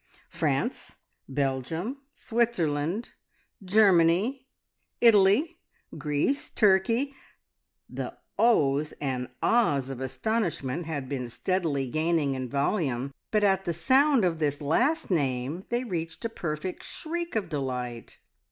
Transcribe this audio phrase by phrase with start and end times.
[0.31, 0.95] France,
[1.29, 3.09] Belgium, Switzerland,
[3.63, 4.47] Germany,
[4.99, 5.59] Italy,
[5.95, 7.13] Greece, Turkey"
[7.97, 13.73] The "Ohs!" and "Ahs!" of astonishment had been steadily gaining in volume, but at the
[13.73, 18.17] sound of this last name they reached a perfect shriek of delight.